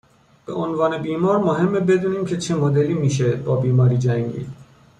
به 0.45 0.53
عنوان 0.53 0.97
بیمار 1.01 1.37
مهمه 1.37 1.79
بدونیم 1.79 2.25
که 2.25 2.37
چه 2.37 2.55
مدلی 2.55 2.93
میشه 2.93 3.35
با 3.35 3.55
بیماری 3.55 3.97
جنگید 3.97 4.47